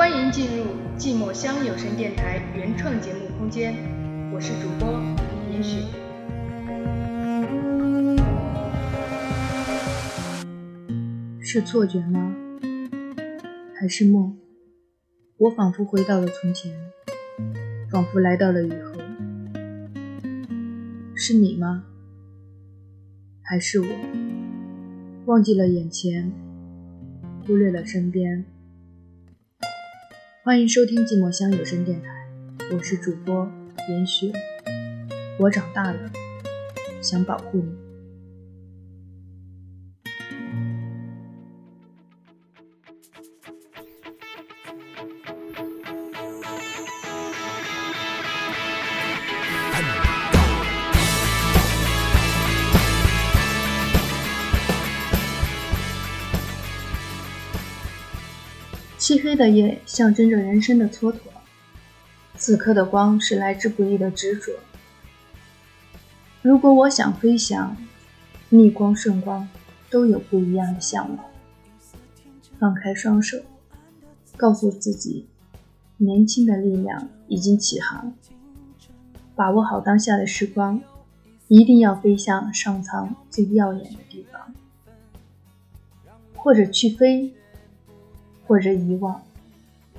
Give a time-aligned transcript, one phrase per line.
[0.00, 0.64] 欢迎进入
[0.96, 3.74] 寂寞乡有声电台原创节目空间，
[4.32, 4.98] 我是主播
[5.52, 5.76] 严雪。
[11.38, 12.34] 是错觉吗？
[13.78, 14.38] 还是梦？
[15.36, 16.72] 我仿佛回到了从前，
[17.90, 18.94] 仿佛来到了以后。
[21.14, 21.84] 是你吗？
[23.42, 23.86] 还是我
[25.26, 26.32] 忘记了眼前，
[27.46, 28.46] 忽略了身边？
[30.50, 32.08] 欢迎收听寂寞乡有声电台，
[32.72, 33.48] 我是主播
[33.88, 34.32] 严雪。
[35.38, 36.10] 我长大了，
[37.00, 37.89] 想保护你。
[59.10, 61.16] 漆黑的夜象征着人生的蹉跎，
[62.36, 64.52] 此刻的光是来之不易的执着。
[66.42, 67.76] 如果我想飞翔，
[68.50, 69.48] 逆光顺光
[69.90, 71.26] 都有不一样的向往。
[72.60, 73.38] 放开双手，
[74.36, 75.26] 告诉自己，
[75.96, 78.14] 年轻的力量已经起航。
[79.34, 80.80] 把握好当下的时光，
[81.48, 84.54] 一定要飞向上苍最耀眼的地方，
[86.36, 87.34] 或者去飞。
[88.50, 89.22] 或者遗忘，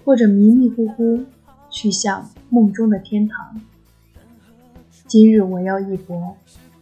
[0.03, 1.23] 或者迷迷糊糊
[1.69, 3.61] 去向梦中的天堂。
[5.07, 6.35] 今日我要一搏，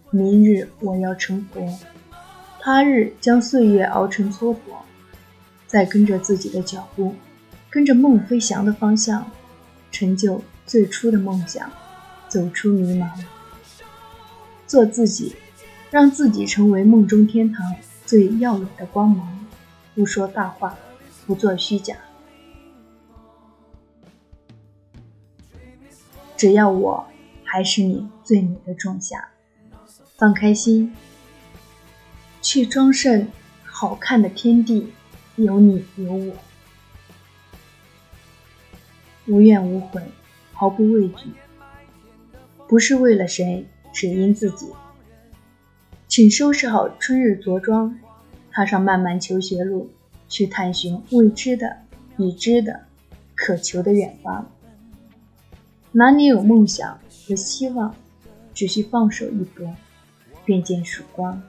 [0.09, 1.61] 明日我要成佛，
[2.59, 4.57] 他日将岁月熬成蹉跎。
[5.67, 7.13] 再跟着自己的脚步，
[7.69, 9.29] 跟着梦飞翔的方向，
[9.91, 11.69] 成就最初的梦想，
[12.27, 13.07] 走出迷茫，
[14.65, 15.35] 做自己，
[15.91, 17.75] 让自己成为梦中天堂
[18.07, 19.45] 最耀眼的光芒。
[19.93, 20.75] 不说大话。
[21.29, 21.95] 不做虚假，
[26.35, 27.05] 只要我
[27.43, 29.29] 还是你最美的仲夏，
[30.17, 30.91] 放开心，
[32.41, 33.27] 去装盛
[33.63, 34.91] 好看的天地，
[35.35, 36.33] 有你有我，
[39.27, 40.01] 无怨无悔，
[40.51, 41.29] 毫不畏惧，
[42.67, 44.65] 不是为了谁，只因自己。
[46.07, 47.99] 请收拾好春日着装，
[48.51, 49.91] 踏上漫漫求学路。
[50.29, 51.79] 去探寻未知的、
[52.17, 52.81] 已知的、
[53.35, 54.49] 渴求的远方。
[55.91, 57.93] 哪里有梦想和希望，
[58.53, 59.75] 只需放手一搏，
[60.45, 61.41] 便见曙光。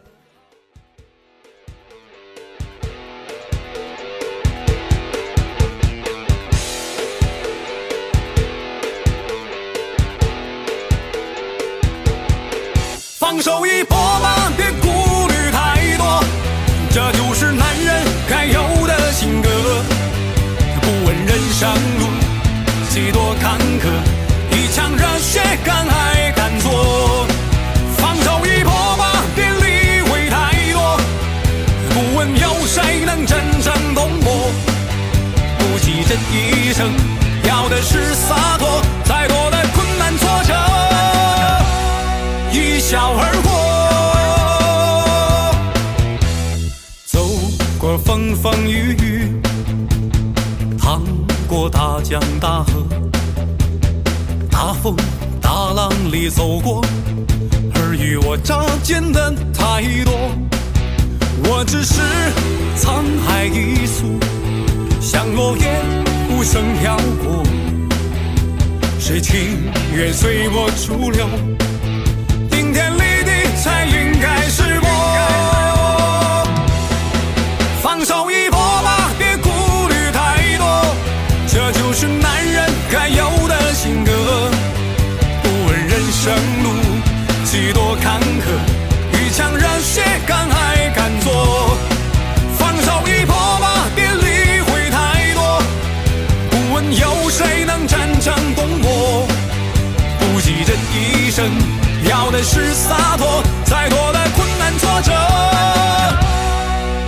[13.19, 14.40] 放手一搏吧，
[21.61, 22.07] 问人生路
[22.89, 23.85] 几多坎坷，
[24.51, 27.27] 一腔热血敢爱敢做，
[27.99, 30.99] 放手一搏吧，别理会太多，
[31.91, 34.51] 不问有谁能真正懂我，
[35.59, 36.91] 不急这一生，
[37.45, 40.55] 要的是洒脱，再多的困难挫折，
[42.53, 43.51] 一笑而过，
[47.05, 47.29] 走
[47.79, 49.41] 过风风雨雨。
[50.79, 51.03] 淌
[51.51, 52.87] 过大江大河，
[54.49, 54.95] 大风
[55.43, 56.81] 大浪里走过，
[57.75, 60.31] 尔虞我诈见的太多。
[61.43, 62.01] 我只是
[62.77, 64.17] 沧海一粟，
[65.01, 65.83] 像落叶
[66.31, 67.43] 无声飘过。
[69.01, 69.59] 谁情
[69.93, 71.27] 愿随波逐流？
[81.93, 84.13] 是男人该有的性格，
[85.43, 86.71] 不问人生路
[87.45, 88.47] 几多坎坷，
[89.13, 91.77] 一腔热血敢爱敢做，
[92.57, 95.63] 放手一搏吧，别理会太多，
[96.51, 99.27] 不问有谁能真正懂我，
[100.21, 101.45] 不急这一生，
[102.09, 105.13] 要的是洒脱，再多的困难挫折，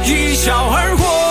[0.05, 1.22] 一笑而过。